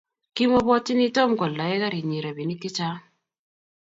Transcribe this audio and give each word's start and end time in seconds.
Kimaibwatyini 0.35 1.07
Tom 1.15 1.29
koaldae 1.39 1.75
garinyi 1.81 2.17
rapinik 2.25 2.59
che 2.61 2.69
chang 2.77 2.99